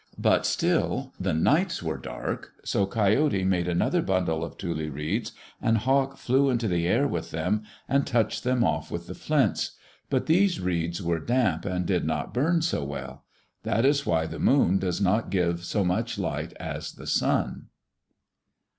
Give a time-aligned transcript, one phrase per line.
[0.17, 5.31] But still the nights were dark, so Coyote made another bundle of tule reeds,
[5.61, 9.73] and Hawk flew into the air with them, and touched them off with the flints.
[10.09, 13.25] But these reeds were damp and did not burn so well.
[13.61, 17.67] That is why the moon does not give so much light as the sun.